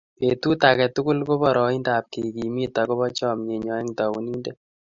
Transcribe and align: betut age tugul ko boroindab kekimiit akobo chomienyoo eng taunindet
betut 0.19 0.59
age 0.69 0.85
tugul 0.95 1.19
ko 1.27 1.33
boroindab 1.41 2.03
kekimiit 2.13 2.75
akobo 2.81 3.05
chomienyoo 3.17 3.79
eng 3.81 3.91
taunindet 3.97 4.57